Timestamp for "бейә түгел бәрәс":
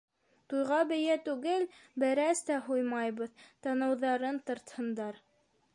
0.91-2.41